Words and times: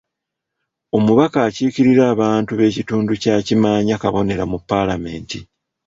Omubaka 0.97 1.37
akiikirira 1.47 2.03
abantu 2.13 2.51
b’ekitundu 2.59 3.11
kya 3.21 3.35
Kimaanya 3.45 3.95
Kabonera 4.01 4.43
mu 4.51 4.57
Paalamenti. 4.69 5.39